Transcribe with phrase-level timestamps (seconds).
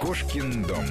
[0.00, 0.86] Кошкин дом.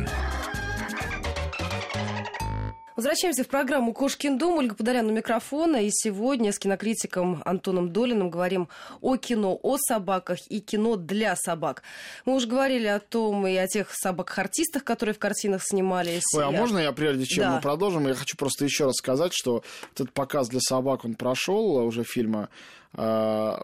[2.95, 4.57] Возвращаемся в программу «Кошкин дом».
[4.59, 5.77] Ольга Подорян у микрофона.
[5.77, 8.67] И сегодня с кинокритиком Антоном Долиным говорим
[9.01, 11.81] о кино, о собаках и кино для собак.
[12.25, 16.21] Мы уже говорили о том и о тех собак-артистах, которые в картинах снимались.
[16.35, 17.55] Ой, а Я- можно я, прежде чем Да.
[17.55, 19.63] мы продолжим, я хочу просто еще раз сказать, что
[19.93, 22.49] этот показ для собак, он прошел уже фильма
[22.95, 23.57] э,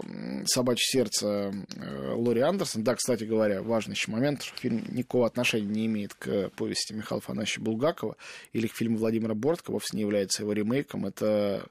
[0.45, 2.83] «Собачье сердце» э, Лори Андерсон.
[2.83, 7.19] Да, кстати говоря, важный еще момент, что фильм никакого отношения не имеет к повести Михаила
[7.21, 8.15] Афанасьевича Булгакова
[8.53, 11.05] или к фильму Владимира Бортко, вовсе не является его ремейком.
[11.05, 11.67] Это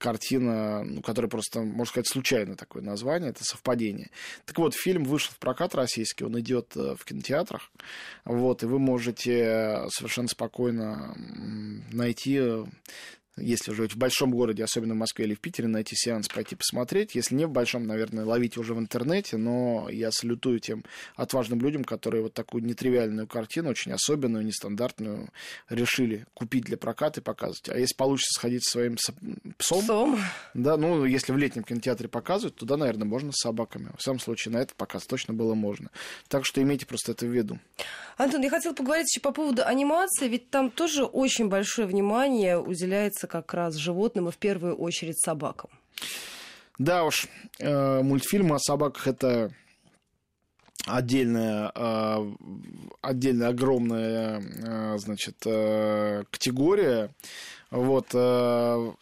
[0.00, 4.10] картина, ну, которая просто, можно сказать, случайно такое название, это совпадение.
[4.46, 7.70] Так вот, фильм вышел в прокат российский, он идет э, в кинотеатрах,
[8.24, 11.14] вот, и вы можете совершенно спокойно
[11.92, 12.64] найти э,
[13.40, 17.14] если живете в большом городе, особенно в Москве или в Питере, найти сеанс, пойти посмотреть.
[17.14, 20.84] Если не в большом, наверное, ловите уже в интернете, но я салютую тем
[21.16, 25.30] отважным людям, которые вот такую нетривиальную картину, очень особенную, нестандартную,
[25.68, 27.68] решили купить для проката и показывать.
[27.68, 29.14] А если получится сходить со своим со-
[29.58, 30.18] псом, Псом.
[30.54, 33.90] да, ну, если в летнем кинотеатре показывают, туда, наверное, можно с собаками.
[33.96, 35.90] В самом случае, на этот показ точно было можно.
[36.28, 37.58] Так что имейте просто это в виду.
[38.16, 43.26] Антон, я хотела поговорить еще по поводу анимации, ведь там тоже очень большое внимание уделяется
[43.30, 45.70] как раз животным и в первую очередь собакам.
[46.78, 47.28] Да уж,
[47.58, 49.52] э, мультфильмы о собаках это
[50.86, 52.32] отдельная, э,
[53.02, 57.10] отдельная огромная, э, значит, э, категория.
[57.70, 58.92] Вот, я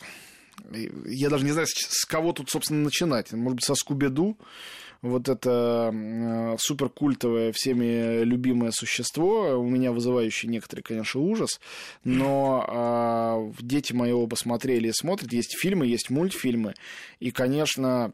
[1.30, 3.32] даже не знаю, с кого тут, собственно, начинать.
[3.32, 4.36] Может быть, со Скуби-Ду.
[5.00, 11.60] Вот это э, суперкультовое, всеми любимое существо, у меня вызывающее некоторый, конечно, ужас,
[12.02, 15.32] но э, дети мои оба смотрели и смотрят.
[15.32, 16.74] Есть фильмы, есть мультфильмы,
[17.20, 18.12] и, конечно,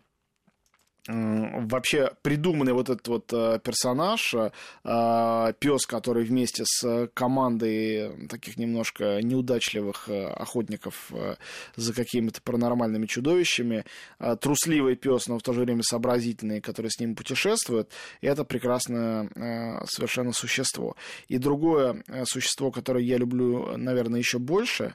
[1.07, 4.35] вообще придуманный вот этот вот э, персонаж,
[4.83, 11.37] пес, который вместе с командой таких немножко неудачливых э, охотников э,
[11.77, 13.85] за какими-то паранормальными чудовищами,
[14.19, 17.91] э, трусливый пес, но в то же время сообразительный, который с ним путешествует,
[18.21, 20.97] это прекрасное э, совершенно существо.
[21.29, 24.95] И другое э, существо, которое я люблю, наверное, еще больше,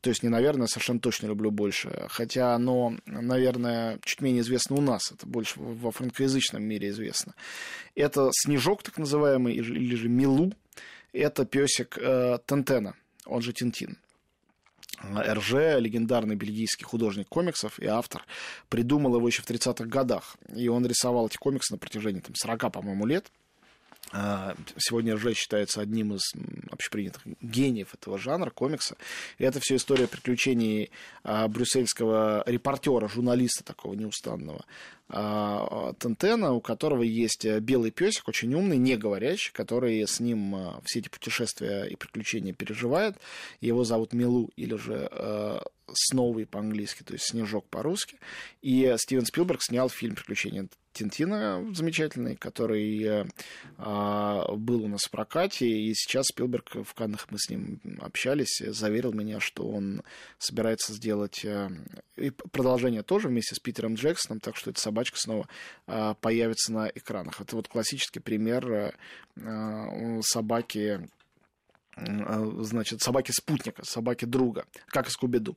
[0.00, 2.06] то есть не, наверное, совершенно точно люблю больше.
[2.08, 5.10] Хотя оно, наверное, чуть менее известно у нас.
[5.12, 7.34] Это больше во франкоязычном мире известно.
[7.94, 10.52] Это снежок, так называемый, или же- Милу.
[11.12, 13.98] Это песик э, Тентена, он же Тинтин.
[15.02, 18.24] РЖ, легендарный бельгийский художник комиксов и автор,
[18.68, 20.36] придумал его еще в 30-х годах.
[20.54, 23.30] И он рисовал эти комиксы на протяжении там, 40, по-моему, лет.
[24.12, 26.32] А, Сегодня РЖ считается одним из
[26.70, 28.96] общепринятых гениев этого жанра комикса.
[29.38, 30.90] И это все история приключений
[31.24, 34.64] а, брюссельского репортера, журналиста такого неустанного
[35.08, 40.56] а, Тентена, у которого есть э, белый песик, очень умный, не говорящий, который с ним
[40.84, 43.16] все эти путешествия и приключения переживает.
[43.60, 45.60] Его зовут Милу или же э,
[46.50, 48.18] по-английски, то есть Снежок по-русски.
[48.62, 53.26] И Стивен Спилберг снял фильм «Приключения Тинтина» замечательный, который
[53.76, 58.62] а, был у нас в прокате, и сейчас Спилберг в Каннах мы с ним общались,
[58.66, 60.02] заверил меня, что он
[60.38, 61.68] собирается сделать э,
[62.16, 65.48] и продолжение тоже вместе с Питером Джексоном, так что эта собачка снова
[65.86, 67.40] а, появится на экранах.
[67.40, 68.92] Это вот классический пример
[69.36, 70.22] э,
[71.96, 75.56] э, собаки э, значит, собаки-спутника, собаки-друга, как и Скуби-Ду.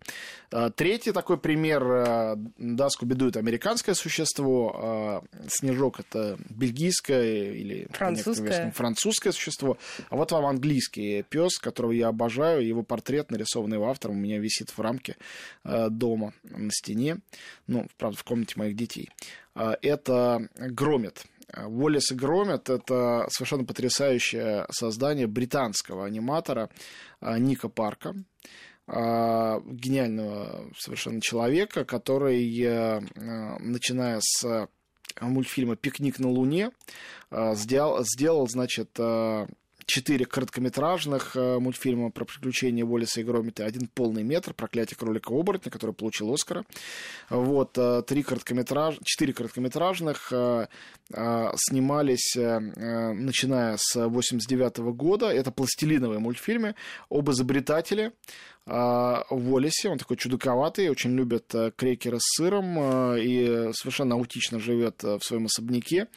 [0.52, 7.88] Э, Третий такой пример, э, да, Скуби-Ду это американское существо, э, Снежок это бельгийское или
[7.92, 8.48] Французское.
[8.48, 9.78] версиям, французское существо.
[10.10, 14.40] А вот вам английский пес, которого я обожаю, его портрет, нарисованный его автором, у меня
[14.40, 15.18] висит в рамке
[15.64, 17.18] э, дома на стене,
[17.68, 19.10] ну, правда, в комнате моих детей.
[19.56, 21.26] Э, Это Громит.
[21.56, 26.70] Уоллес и Громит– это совершенно потрясающее создание британского аниматора
[27.20, 28.16] а, Ника Парка,
[28.88, 34.68] а, гениального совершенно человека, который, э, э, начиная с
[35.22, 36.72] мультфильма «Пикник на Луне»,
[37.32, 39.48] э, сделал, сделал значит, э,
[39.90, 45.94] четыре короткометражных э, мультфильма про приключения Уоллеса и Громита, один полный метр, «Проклятие кролика-оборотня», который
[45.94, 46.64] получил Оскара.
[47.30, 49.00] Вот, э, три короткометраж...
[49.04, 50.68] четыре короткометражных э,
[51.56, 55.28] снимались, начиная с 89 года.
[55.28, 56.76] Это пластилиновые мультфильмы
[57.10, 58.14] об изобретателе
[58.68, 59.90] э, Уоллесе.
[59.90, 66.08] Он такой чудаковатый, очень любит крекеры с сыром и совершенно аутично живет в своем особняке.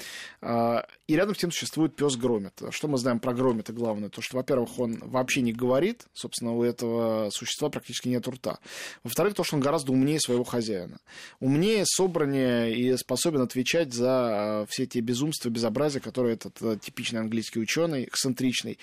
[0.42, 2.60] И рядом с ним существует пес Громит.
[2.70, 3.61] Что мы знаем про Громита?
[3.62, 8.28] Это главное, то, что, во-первых, он вообще не говорит, собственно, у этого существа практически нет
[8.28, 8.58] рта.
[9.02, 10.98] Во-вторых, то, что он гораздо умнее своего хозяина.
[11.40, 18.04] Умнее, собраннее и способен отвечать за все те безумства, безобразия, которые этот типичный английский ученый,
[18.04, 18.78] эксцентричный,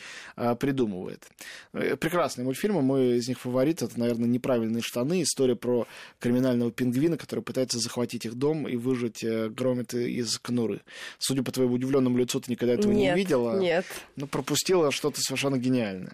[0.60, 1.28] придумывает.
[1.72, 5.88] Прекрасные мультфильмы, мой из них фаворит, это, наверное, «Неправильные штаны», история про
[6.20, 10.82] криминального пингвина, который пытается захватить их дом и выжить громиты из конуры.
[11.18, 13.60] Судя по твоему удивленному лицу, ты никогда этого нет, не видела.
[13.60, 13.86] Нет.
[14.16, 14.28] Ну,
[14.69, 16.13] пропустила что-то совершенно гениальное.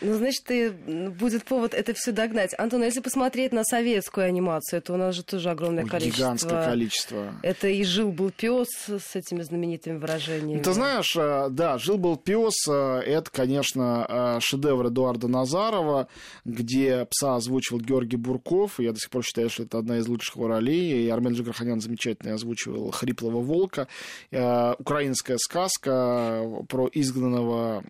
[0.00, 2.54] Ну, значит, и будет повод это все догнать.
[2.58, 6.18] Антон, а если посмотреть на советскую анимацию, то у нас же тоже огромное Ой, количество.
[6.18, 7.34] Гигантское количество.
[7.42, 10.62] Это и жил был пес с этими знаменитыми выражениями.
[10.62, 12.66] Ты знаешь, э, да, жил был пес.
[12.68, 16.08] Э, это, конечно, э, шедевр Эдуарда Назарова,
[16.44, 18.80] где пса озвучивал Георгий Бурков.
[18.80, 21.04] Я до сих пор считаю, что это одна из лучших его ролей.
[21.04, 23.88] И Армен Джигарханян замечательно озвучивал хриплого волка.
[24.30, 27.84] Украинская сказка про изгнанного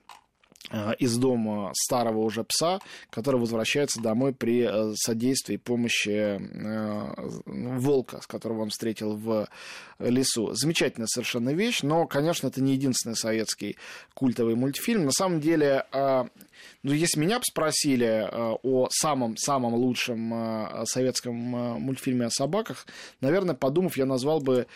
[0.99, 2.81] из дома старого уже пса,
[3.11, 7.15] который возвращается домой при э, содействии помощи э,
[7.47, 9.49] волка, с которого он встретил в
[9.99, 10.53] лесу.
[10.55, 13.77] Замечательная совершенно вещь, но, конечно, это не единственный советский
[14.15, 15.05] культовый мультфильм.
[15.05, 22.87] На самом деле, ну, если меня бы спросили о самом-самом лучшем советском мультфильме о собаках,
[23.21, 24.67] наверное, подумав, я назвал бы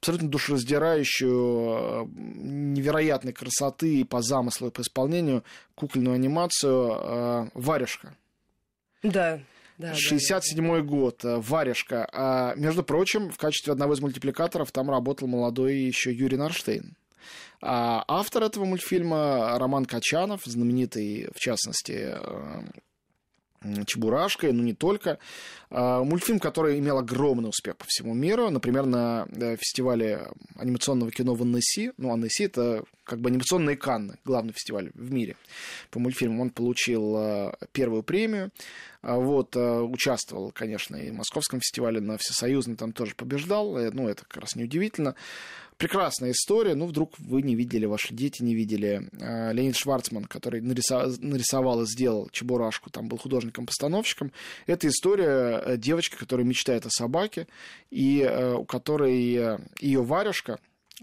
[0.00, 5.44] абсолютно душераздирающую, э, невероятной красоты по замыслу и по исполнению
[5.74, 8.16] кукольную анимацию э, «Варежка».
[9.02, 9.40] Да.
[9.76, 10.80] Да, 67 да, да.
[10.82, 12.08] год, э, «Варежка».
[12.12, 16.96] А, между прочим, в качестве одного из мультипликаторов там работал молодой еще Юрий Нарштейн.
[17.62, 22.16] А автор этого мультфильма Роман Качанов, знаменитый, в частности,
[23.86, 25.18] Чебурашкой, ну не только.
[25.68, 28.48] А, мультфильм, который имел огромный успех по всему миру.
[28.48, 31.92] Например, на э, фестивале анимационного кино в Аннесси.
[31.98, 35.36] Ну, Аннесси— это как бы анимационные Канны, главный фестиваль в мире
[35.90, 36.40] по мультфильмам.
[36.40, 38.50] Он получил э, первую премию.
[39.02, 43.74] А вот, э, участвовал, конечно, и в Московском фестивале на Всесоюзном, там тоже побеждал.
[43.92, 45.14] Ну, это как раз неудивительно
[45.80, 46.74] прекрасная история.
[46.74, 49.08] Ну, вдруг вы не видели, ваши дети не видели.
[49.18, 54.30] А, Леонид Шварцман, который нарисовал, нарисовал и сделал Чебурашку, там был художником-постановщиком.
[54.66, 57.48] Это история э, девочки, которая мечтает о собаке,
[57.90, 60.60] и э, у которой э, ее варежка,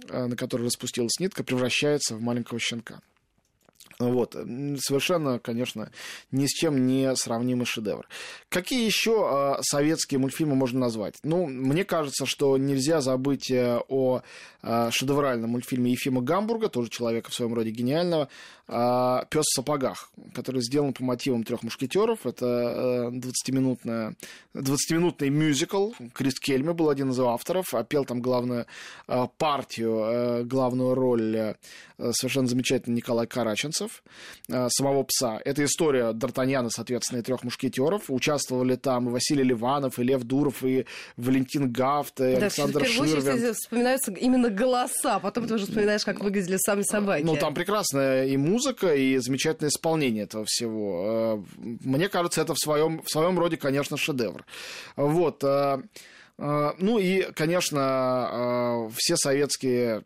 [0.09, 3.01] на которой распустилась нитка, превращается в маленького щенка.
[3.99, 4.33] Вот.
[4.33, 5.91] Совершенно, конечно,
[6.31, 8.07] ни с чем не сравнимый шедевр.
[8.49, 11.15] Какие еще э, советские мультфильмы можно назвать?
[11.23, 14.21] Ну, мне кажется, что нельзя забыть э, о
[14.61, 18.29] э, шедевральном мультфильме Ефима Гамбурга, тоже человека в своем роде гениального,
[18.67, 22.25] э, Пес в сапогах, который сделан по мотивам трех мушкетеров.
[22.25, 24.15] Это 20-минутная,
[24.53, 25.91] 20-минутный мюзикл.
[26.13, 28.65] Крис Кельме был один из авторов, а пел там главную
[29.07, 31.55] э, партию, э, главную роль э,
[32.11, 34.03] совершенно замечательный Николай Караченцев Морозов,
[34.49, 35.39] э, самого пса.
[35.43, 38.03] Это история Д'Артаньяна, соответственно, и трех мушкетеров.
[38.09, 40.85] Участвовали там и Василий Ливанов, и Лев Дуров, и
[41.17, 43.33] Валентин Гафт, и да, Александр в первую Ширвин.
[43.33, 47.23] очередь вспоминаются именно голоса, потом ты уже вспоминаешь, как выглядели сами собаки.
[47.23, 51.43] Ну, там прекрасная и музыка, и замечательное исполнение этого всего.
[51.57, 54.45] Э, мне кажется, это в своем, в своем роде, конечно, шедевр.
[54.95, 55.43] Вот.
[55.43, 55.81] Э,
[56.37, 60.03] ну и, конечно, все советские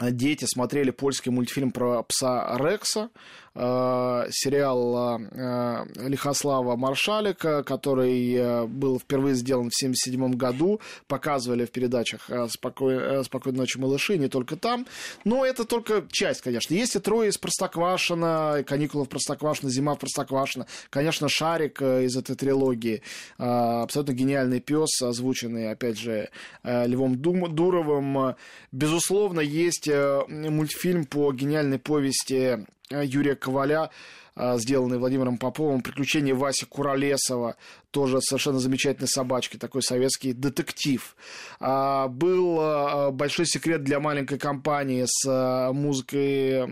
[0.00, 3.10] дети смотрели польский мультфильм про пса Рекса,
[3.56, 12.28] сериал э, Лихослава Маршалика, который э, был впервые сделан в 1977 году, показывали в передачах
[12.50, 13.24] «Спокой...
[13.24, 14.86] «Спокойной ночи, малыши», не только там,
[15.24, 16.74] но это только часть, конечно.
[16.74, 22.36] Есть и «Трое из Простоквашина», «Каникулы в Простоквашино», «Зима в Простоквашино», конечно, «Шарик» из этой
[22.36, 23.02] трилогии,
[23.38, 26.28] абсолютно гениальный пес, озвученный, опять же,
[26.62, 28.34] Львом Дуровым.
[28.72, 29.88] Безусловно, есть
[30.28, 33.90] мультфильм по гениальной повести Юрия Коваля,
[34.36, 37.56] сделанный Владимиром Поповым, «Приключения Васи Куролесова»,
[37.96, 41.16] тоже совершенно замечательной собачкой, такой советский детектив.
[41.60, 46.66] А, был а, большой секрет для маленькой компании с музыкой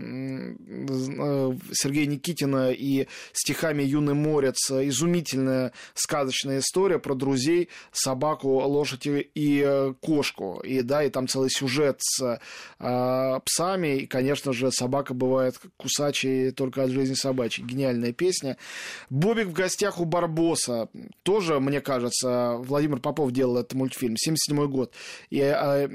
[1.73, 4.69] Сергея Никитина и стихами «Юный морец».
[4.69, 10.59] Изумительная сказочная история про друзей, собаку, лошадь и э, кошку.
[10.63, 12.39] И, да, и там целый сюжет с
[12.77, 13.97] псами.
[13.97, 17.54] И, конечно же, собака бывает кусачей только от жизни собачьей.
[17.55, 18.57] Очень гениальная песня.
[19.09, 20.89] Бобик в гостях у Барбоса.
[21.23, 24.17] Тоже, мне кажется, Владимир Попов делал этот мультфильм.
[24.17, 24.93] 77 год.
[25.29, 25.89] И э,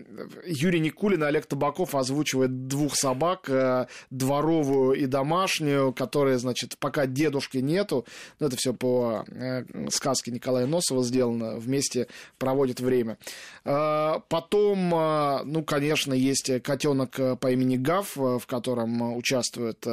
[0.47, 7.07] Юрий Никулин и Олег Табаков озвучивают двух собак, э, дворовую и домашнюю, которые, значит, пока
[7.07, 8.07] дедушки нету,
[8.39, 12.07] ну, это все по э, сказке Николая Носова сделано, вместе
[12.39, 13.19] проводят время.
[13.65, 19.85] Э, потом, э, ну, конечно, есть котенок по имени Гав, в котором участвует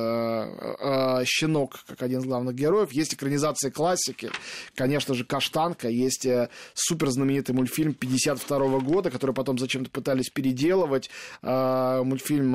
[1.28, 2.92] щенок как один из главных героев.
[2.92, 4.30] Есть экранизация классики,
[4.76, 5.88] конечно же, Каштанка.
[5.90, 6.28] Есть
[6.76, 11.10] супер знаменитый мультфильм 52 года, который потом зачем-то пытались переделывать.
[11.42, 12.52] Мультфильм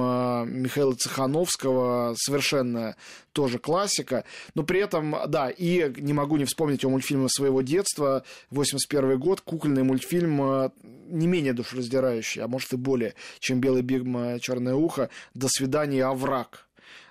[0.63, 2.95] Михаила Цехановского, совершенно
[3.33, 4.25] тоже классика.
[4.55, 9.41] Но при этом, да, и не могу не вспомнить о мультфильме своего детства, 81 год,
[9.41, 10.71] кукольный мультфильм
[11.09, 14.39] не менее душераздирающий, а может и более, чем «Белый бигма.
[14.39, 15.09] Черное ухо».
[15.35, 16.67] «До свидания, овраг»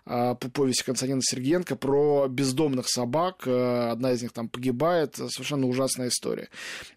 [0.06, 3.48] повести Константина Сергеенко про бездомных собак.
[3.48, 5.16] Одна из них там погибает.
[5.16, 6.50] Совершенно ужасная история.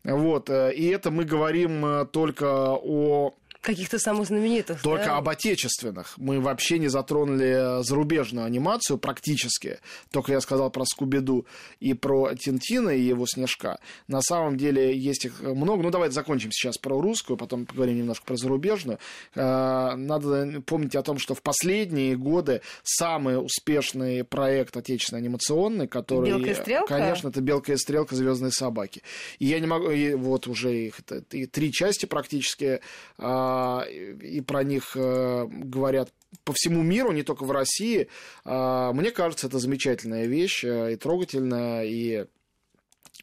[0.03, 0.51] Вот.
[0.51, 4.83] И это мы говорим только о Каких-то самых знаменитых.
[4.83, 5.17] Только да?
[5.17, 6.19] об отечественных.
[6.19, 9.79] Мы вообще не затронули зарубежную анимацию практически.
[10.11, 11.47] Только я сказал про Скубиду
[11.81, 13.79] и про Тинтина и его Снежка.
[14.07, 15.83] На самом деле есть их много.
[15.83, 18.99] Ну, давайте закончим сейчас про русскую, потом поговорим немножко про зарубежную.
[19.35, 26.29] Э, надо помнить о том, что в последние годы самый успешный проект отечественный анимационный, который...
[26.29, 26.99] Белка и стрелка?
[26.99, 29.03] Конечно, это Белка и стрелка Звездные собаки.
[29.39, 29.91] И я не могу...
[29.91, 32.81] И вот уже их и три части практически
[33.17, 36.13] а, и про них э, говорят
[36.45, 38.09] по всему миру, не только в России.
[38.45, 42.27] А, мне кажется, это замечательная вещь э, и трогательная, и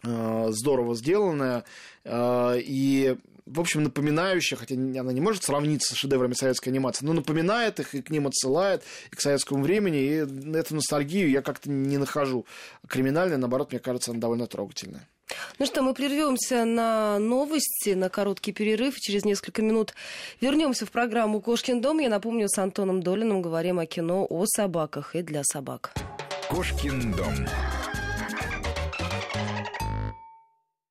[0.04, 1.64] э, здорово сделанная,
[2.06, 7.80] и в общем, напоминающая, хотя она не может сравниться с шедеврами советской анимации, но напоминает
[7.80, 11.98] их и к ним отсылает, и к советскому времени, и эту ностальгию я как-то не
[11.98, 12.46] нахожу
[12.88, 15.08] криминальной, наоборот, мне кажется, она довольно трогательная.
[15.60, 19.00] Ну что, мы прервемся на новости, на короткий перерыв.
[19.00, 19.94] Через несколько минут
[20.40, 22.00] вернемся в программу «Кошкин дом».
[22.00, 25.94] Я напомню, с Антоном Долиным говорим о кино о собаках и для собак.
[26.50, 27.48] «Кошкин дом».